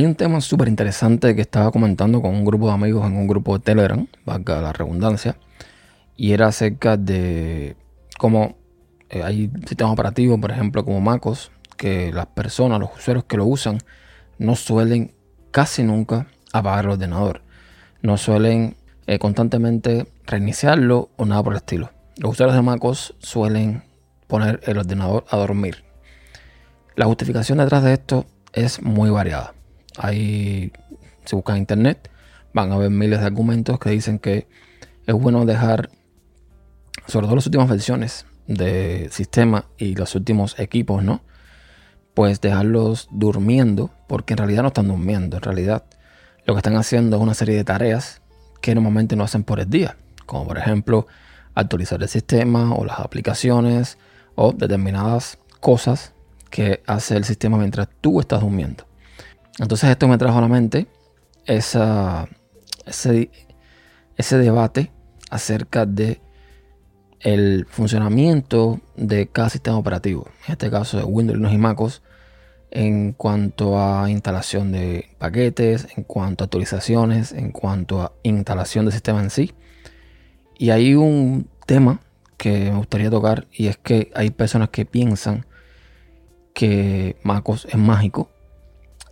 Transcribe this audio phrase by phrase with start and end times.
[0.00, 3.26] Hay un tema súper interesante que estaba comentando con un grupo de amigos en un
[3.26, 5.36] grupo de Telegram, valga la redundancia,
[6.16, 7.76] y era acerca de
[8.16, 8.56] cómo
[9.10, 13.44] eh, hay sistemas operativos, por ejemplo, como MacOS, que las personas, los usuarios que lo
[13.44, 13.76] usan,
[14.38, 15.12] no suelen
[15.50, 17.42] casi nunca apagar el ordenador.
[18.00, 21.90] No suelen eh, constantemente reiniciarlo o nada por el estilo.
[22.16, 23.82] Los usuarios de MacOS suelen
[24.28, 25.84] poner el ordenador a dormir.
[26.96, 29.59] La justificación detrás de esto es muy variada.
[30.02, 30.72] Hay,
[31.26, 32.10] si buscan en internet,
[32.54, 34.48] van a ver miles de argumentos que dicen que
[35.06, 35.90] es bueno dejar,
[37.06, 41.20] sobre todo las últimas versiones de sistema y los últimos equipos, ¿no?
[42.14, 45.36] Pues dejarlos durmiendo, porque en realidad no están durmiendo.
[45.36, 45.84] En realidad,
[46.46, 48.22] lo que están haciendo es una serie de tareas
[48.62, 51.06] que normalmente no hacen por el día, como por ejemplo
[51.54, 53.98] actualizar el sistema o las aplicaciones
[54.34, 56.14] o determinadas cosas
[56.48, 58.89] que hace el sistema mientras tú estás durmiendo.
[59.60, 60.86] Entonces esto me trajo a la mente
[61.44, 62.26] ese,
[64.16, 64.90] ese debate
[65.30, 66.20] acerca de
[67.20, 72.02] el funcionamiento de cada sistema operativo, en este caso de Windows, y MacOS,
[72.70, 78.92] en cuanto a instalación de paquetes, en cuanto a actualizaciones, en cuanto a instalación del
[78.92, 79.52] sistema en sí.
[80.56, 82.00] Y hay un tema
[82.38, 85.44] que me gustaría tocar y es que hay personas que piensan
[86.54, 88.30] que MacOS es mágico.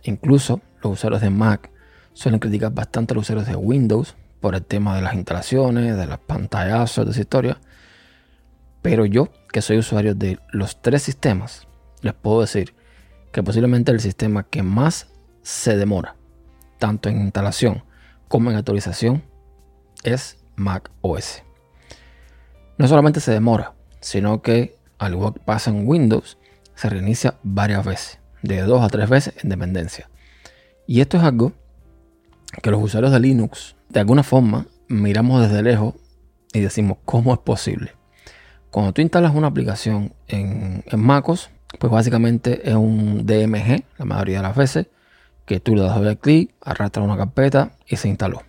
[0.03, 1.71] Incluso los usuarios de Mac
[2.13, 6.05] suelen criticar bastante a los usuarios de Windows por el tema de las instalaciones, de
[6.05, 7.57] las pantallazos, de esa historia.
[8.81, 11.67] Pero yo, que soy usuario de los tres sistemas,
[12.01, 12.73] les puedo decir
[13.31, 15.07] que posiblemente el sistema que más
[15.41, 16.15] se demora,
[16.77, 17.83] tanto en instalación
[18.27, 19.23] como en actualización,
[20.03, 21.43] es Mac OS.
[22.77, 26.37] No solamente se demora, sino que, al igual que pasa en Windows,
[26.75, 30.09] se reinicia varias veces, de dos a tres veces en dependencia.
[30.87, 31.53] Y esto es algo
[32.61, 35.95] que los usuarios de Linux, de alguna forma, miramos desde lejos
[36.53, 37.93] y decimos, ¿cómo es posible?
[38.71, 44.37] Cuando tú instalas una aplicación en, en MacOS, pues básicamente es un DMG, la mayoría
[44.37, 44.87] de las veces,
[45.45, 48.43] que tú le das doble clic, arrastras una carpeta y se instaló,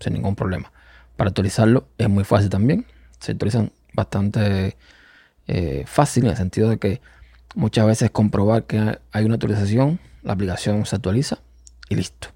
[0.00, 0.72] sin ningún problema.
[1.16, 2.86] Para actualizarlo es muy fácil también,
[3.18, 4.76] se actualizan bastante
[5.46, 7.00] eh, fácil en el sentido de que
[7.54, 11.38] muchas veces comprobar que hay una actualización, la aplicación se actualiza
[11.88, 12.28] y listo.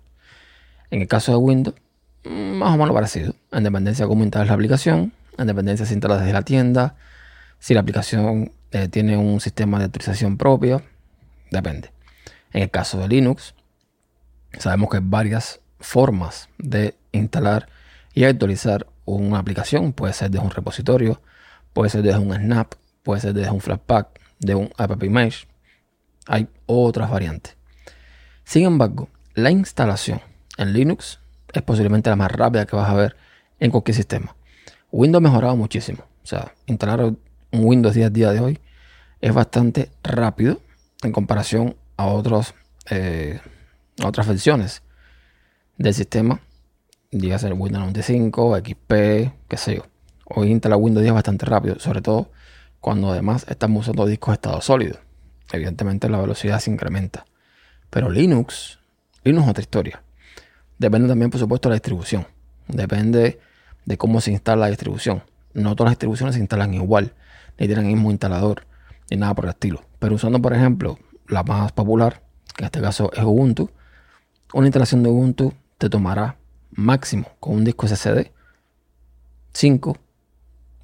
[0.91, 1.77] En el caso de Windows,
[2.25, 6.21] más o menos parecido, en dependencia de cómo instalas la aplicación, en dependencia si instalas
[6.21, 6.97] desde la tienda,
[7.59, 10.83] si la aplicación eh, tiene un sistema de actualización propio,
[11.51, 11.91] depende.
[12.53, 13.55] En el caso de Linux,
[14.59, 17.69] sabemos que hay varias formas de instalar
[18.15, 19.93] y actualizar una aplicación.
[19.93, 21.21] Puede ser desde un repositorio,
[21.73, 24.09] puede ser desde un Snap, puede ser desde un Flatpak,
[24.39, 25.47] de un app image.
[26.27, 27.57] Hay otras variantes.
[28.45, 30.21] Sin embargo, la instalación
[30.57, 31.21] en Linux
[31.53, 33.17] es posiblemente la más rápida que vas a ver
[33.61, 34.37] en cualquier sistema.
[34.91, 36.05] Windows ha mejorado muchísimo.
[36.23, 37.19] O sea, instalar un
[37.53, 38.59] Windows 10 a día de hoy
[39.21, 40.61] es bastante rápido
[41.03, 42.55] en comparación a, otros,
[42.91, 43.41] eh,
[44.05, 44.83] otras versiones
[45.77, 46.41] del sistema.
[47.11, 48.91] Diga ser Windows 95, XP,
[49.49, 49.87] qué sé yo.
[50.25, 52.31] Hoy instalar Windows 10 bastante rápido, sobre todo
[52.81, 54.99] cuando además estamos usando discos de estado sólido.
[55.53, 57.27] Evidentemente la velocidad se incrementa.
[57.91, 58.79] Pero Linux,
[59.25, 60.03] Linux es otra historia.
[60.79, 62.27] Depende también, por supuesto, de la distribución.
[62.69, 63.41] Depende
[63.85, 65.23] de cómo se instala la distribución.
[65.55, 67.15] No todas las distribuciones se instalan igual
[67.59, 68.67] ni tienen el mismo instalador,
[69.11, 69.83] ni nada por el estilo.
[69.99, 70.99] Pero usando, por ejemplo,
[71.29, 72.23] la más popular,
[72.55, 73.71] que en este caso es Ubuntu,
[74.53, 76.37] una instalación de Ubuntu te tomará
[76.71, 78.31] máximo con un disco SSD
[79.53, 79.97] 5,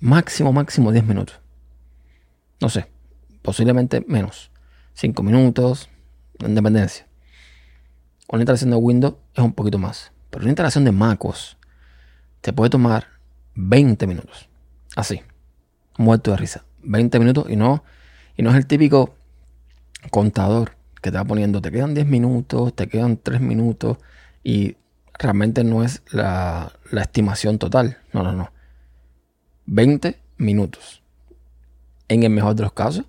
[0.01, 1.42] máximo, máximo 10 minutos.
[2.63, 2.87] No sé,
[3.43, 4.51] posiblemente menos.
[4.95, 5.91] 5 minutos,
[6.39, 7.07] en dependencia.
[8.29, 10.13] Una instalación de Windows es un poquito más.
[10.31, 11.59] Pero una instalación de MacOS
[12.41, 13.09] te puede tomar
[13.55, 14.49] 20 minutos.
[14.97, 15.21] Así
[15.99, 16.65] muerto de risa.
[16.83, 17.85] 20 minutos y no,
[18.37, 19.15] y no es el típico
[20.11, 23.99] contador que te va poniendo, te quedan 10 minutos, te quedan 3 minutos
[24.43, 24.77] y
[25.19, 27.99] realmente no es la, la estimación total.
[28.13, 28.51] No, no, no.
[29.67, 31.02] 20 minutos.
[32.13, 33.07] En el mejor de los casos,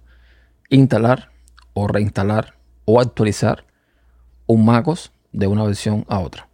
[0.70, 1.30] instalar
[1.74, 2.56] o reinstalar
[2.86, 3.66] o actualizar
[4.48, 6.48] un MacOS de una versión a otra.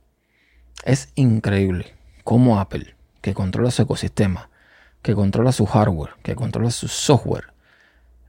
[0.84, 1.94] Es increíble
[2.24, 4.50] cómo Apple, que controla su ecosistema,
[5.04, 7.54] que controla su hardware, que controla su software,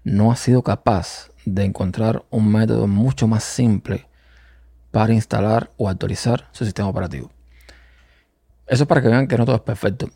[0.05, 4.07] no ha sido capaz de encontrar un método mucho más simple
[4.91, 7.31] para instalar o actualizar su sistema operativo.
[8.67, 10.11] Eso es para que vean que no todo es perfecto.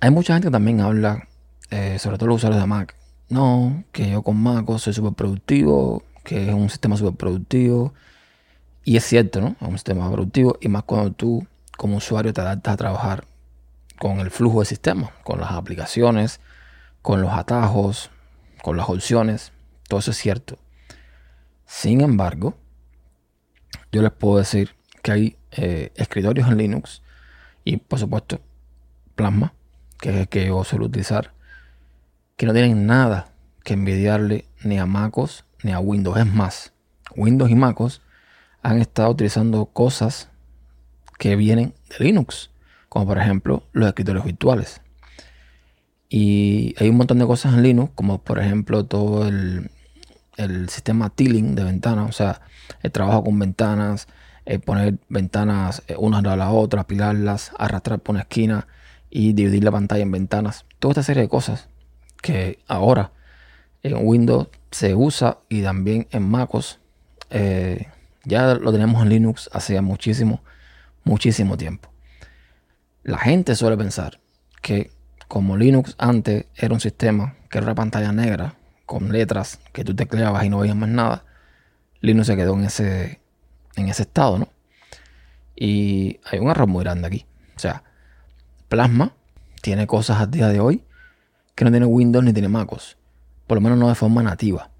[0.00, 1.28] Hay mucha gente que también habla,
[1.68, 2.96] eh, sobre todo los usuarios de Mac,
[3.32, 7.94] no, que yo con Mac soy súper productivo, que es un sistema súper productivo.
[8.84, 9.56] Y es cierto, ¿no?
[9.60, 11.46] Es un sistema productivo y más cuando tú
[11.76, 13.24] como usuario te adaptas a trabajar
[13.98, 16.40] con el flujo de sistema, con las aplicaciones,
[17.00, 18.10] con los atajos,
[18.62, 19.52] con las opciones.
[19.88, 20.58] Todo eso es cierto.
[21.64, 22.54] Sin embargo,
[23.92, 27.02] yo les puedo decir que hay eh, escritorios en Linux
[27.64, 28.40] y por supuesto
[29.14, 29.54] Plasma,
[29.98, 31.32] que es el que yo suelo utilizar,
[32.36, 33.32] que no tienen nada
[33.64, 36.18] que envidiarle ni a MacOS ni a Windows.
[36.18, 36.72] Es más,
[37.16, 38.02] Windows y MacOS
[38.62, 40.30] han estado utilizando cosas
[41.18, 42.50] que vienen de Linux,
[42.88, 44.80] como por ejemplo los escritorios virtuales.
[46.08, 49.70] Y hay un montón de cosas en Linux, como por ejemplo todo el,
[50.68, 52.40] sistema tiling de ventanas, o sea,
[52.82, 54.08] el trabajo con ventanas,
[54.44, 58.66] eh, poner ventanas eh, unas a la otra, apilarlas, arrastrar por una esquina
[59.08, 60.64] y dividir la pantalla en ventanas.
[60.80, 61.68] Toda esta serie de cosas
[62.22, 63.12] que ahora
[63.82, 66.78] en Windows se usa y también en MacOS.
[67.28, 67.88] Eh,
[68.24, 70.42] ya lo tenemos en Linux hace muchísimo,
[71.04, 71.90] muchísimo tiempo.
[73.02, 74.20] La gente suele pensar
[74.62, 74.90] que
[75.28, 78.54] como Linux antes era un sistema que era pantalla negra
[78.86, 81.24] con letras que tú tecleabas y no veías más nada,
[82.00, 83.20] Linux se quedó en ese,
[83.76, 84.48] en ese estado, ¿no?
[85.56, 87.26] Y hay un error muy grande aquí.
[87.56, 87.82] O sea,
[88.68, 89.12] Plasma
[89.60, 90.84] tiene cosas a día de hoy
[91.54, 92.96] que no tiene Windows ni tiene MacOS.
[93.46, 94.70] Por lo menos no de forma nativa.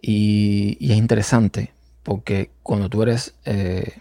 [0.00, 3.98] Y, es interesante porque cuando tú eres eh,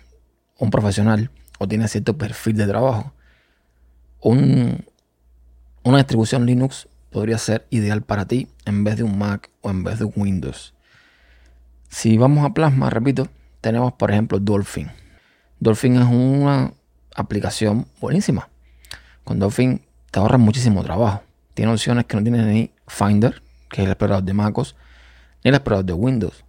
[0.60, 3.14] un profesional o tienes cierto perfil de trabajo,
[4.22, 9.84] una distribución Linux podría ser ideal para ti en vez de un Mac o en
[9.84, 10.74] vez de un Windows.
[11.90, 13.28] Si vamos a Plasma, repito,
[13.62, 14.92] tenemos por ejemplo Dolphin.
[15.60, 16.74] Dolphin es una
[17.16, 18.50] aplicación buenísima.
[19.24, 19.82] Con Dolphin
[20.12, 21.25] te ahorras muchísimo trabajo.
[21.56, 24.76] Tiene opciones que no tiene ni Finder, que es el explorador de MacOS,
[25.44, 26.46] ni el explorador de Windows.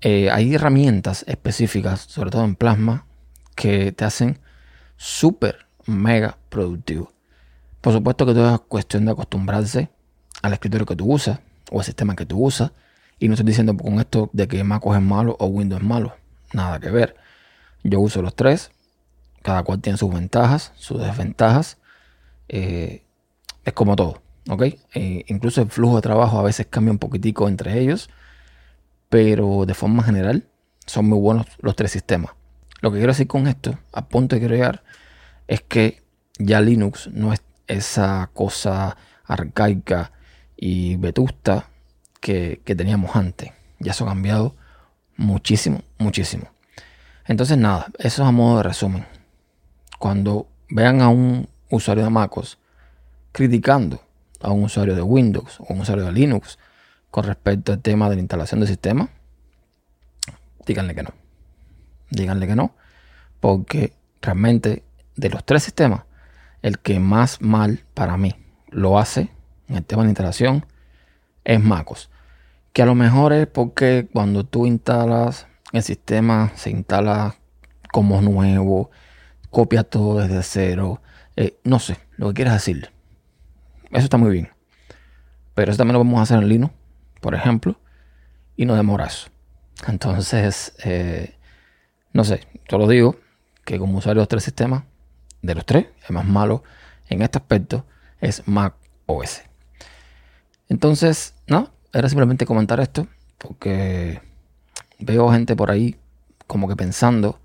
[0.00, 3.06] Eh, hay herramientas específicas, sobre todo en Plasma,
[3.54, 4.40] que te hacen
[4.96, 7.12] súper, mega productivo.
[7.82, 9.90] Por supuesto que todo es cuestión de acostumbrarse
[10.42, 12.72] al escritorio que tú usas o al sistema que tú usas.
[13.18, 16.16] Y no estoy diciendo con esto de que MacOS es malo o Windows es malo.
[16.54, 17.16] Nada que ver.
[17.82, 18.70] Yo uso los tres.
[19.42, 21.76] Cada cual tiene sus ventajas, sus desventajas.
[22.48, 23.04] Eh,
[23.64, 24.22] es como todo.
[24.48, 24.62] ¿ok?
[24.94, 28.10] Eh, incluso el flujo de trabajo a veces cambia un poquitico entre ellos,
[29.08, 30.48] pero de forma general
[30.86, 32.32] son muy buenos los tres sistemas.
[32.80, 34.82] Lo que quiero decir con esto, a punto de crear,
[35.46, 36.02] es que
[36.38, 40.12] ya Linux no es esa cosa arcaica
[40.56, 41.68] y vetusta
[42.20, 43.52] que, que teníamos antes.
[43.78, 44.56] Ya eso ha cambiado
[45.16, 46.48] muchísimo, muchísimo.
[47.26, 49.06] Entonces nada, eso es a modo de resumen.
[49.98, 52.58] Cuando vean a un usuario de MacOS
[53.32, 54.02] criticando
[54.40, 56.58] a un usuario de Windows o un usuario de Linux
[57.10, 59.10] con respecto al tema de la instalación del sistema,
[60.66, 61.10] díganle que no.
[62.10, 62.74] Díganle que no,
[63.40, 64.84] porque realmente
[65.16, 66.04] de los tres sistemas,
[66.62, 68.34] el que más mal para mí
[68.68, 69.30] lo hace
[69.68, 70.66] en el tema de instalación
[71.44, 72.10] es MacOS.
[72.72, 77.36] Que a lo mejor es porque cuando tú instalas el sistema, se instala
[77.92, 78.90] como nuevo,
[79.50, 81.02] copia todo desde cero.
[81.36, 82.90] Eh, no sé, lo que quieras decirle.
[83.90, 84.50] Eso está muy bien.
[85.54, 86.74] Pero eso también lo podemos hacer en Linux,
[87.20, 87.78] por ejemplo,
[88.56, 89.30] y no demoras.
[89.86, 91.36] Entonces, eh,
[92.12, 93.16] no sé, yo lo digo
[93.64, 94.84] que como usuario de los tres sistemas,
[95.42, 96.62] de los tres, el más malo
[97.08, 97.84] en este aspecto
[98.20, 98.74] es Mac
[99.06, 99.42] OS.
[100.68, 104.20] Entonces, no, era simplemente comentar esto, porque
[104.98, 105.96] veo gente por ahí
[106.46, 107.40] como que pensando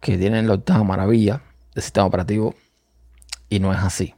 [0.00, 1.42] que tienen la octava maravilla
[1.74, 2.54] del sistema operativo
[3.48, 4.14] y no es así.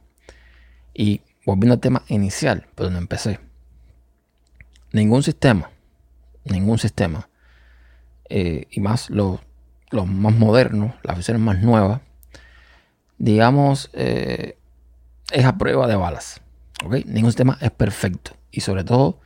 [0.93, 3.39] Y volviendo al tema inicial, por donde empecé.
[4.91, 5.69] Ningún sistema,
[6.43, 7.29] ningún sistema,
[8.29, 9.39] eh, y más los,
[9.91, 12.01] más modernos, las versiones más nuevas,
[13.17, 14.57] digamos, eh,
[15.31, 16.41] es a prueba de balas.
[17.05, 18.31] Ningún sistema es perfecto.
[18.51, 19.19] Y sobre todo,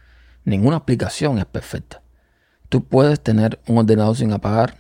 [0.44, 2.02] ninguna aplicación es perfecta.
[2.70, 4.78] Tú puedes tener un ordenador sin apagar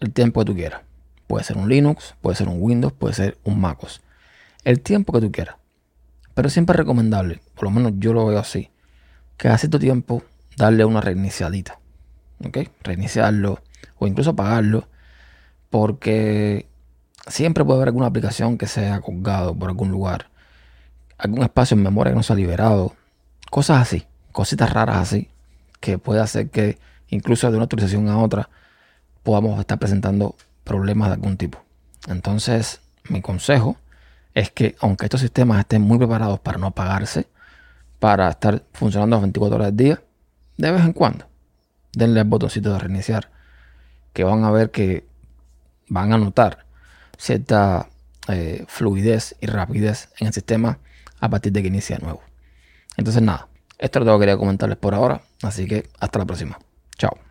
[0.00, 0.82] el tiempo que tú quieras.
[1.26, 4.00] Puede ser un Linux, puede ser un Windows, puede ser un MacOS.
[4.64, 5.56] El tiempo que tú quieras.
[6.36, 8.68] Pero siempre es recomendable, por lo menos yo lo veo así,
[9.38, 10.22] que a cierto tiempo
[10.58, 11.78] darle una reiniciadita.
[12.44, 12.58] ¿Ok?
[12.82, 13.62] Reiniciarlo
[13.98, 14.86] o incluso apagarlo.
[15.70, 16.68] Porque
[17.26, 20.28] siempre puede haber alguna aplicación que se haya colgado por algún lugar.
[21.16, 22.94] Algún espacio en memoria que no se ha liberado.
[23.50, 24.06] Cosas así.
[24.32, 25.30] Cositas raras así.
[25.80, 26.78] Que puede hacer que
[27.08, 28.50] incluso de una actualización a otra
[29.22, 31.64] podamos estar presentando problemas de algún tipo.
[32.08, 33.78] Entonces, mi consejo
[34.36, 37.26] es que aunque estos sistemas estén muy preparados para no apagarse,
[37.98, 40.02] para estar funcionando las 24 horas del día,
[40.58, 41.26] de vez en cuando
[41.94, 43.30] denle el botoncito de reiniciar,
[44.12, 45.06] que van a ver que
[45.88, 46.66] van a notar
[47.16, 47.88] cierta
[48.28, 50.80] eh, fluidez y rapidez en el sistema
[51.18, 52.20] a partir de que inicia de nuevo.
[52.98, 56.58] Entonces nada, esto es lo que quería comentarles por ahora, así que hasta la próxima.
[56.98, 57.25] Chao.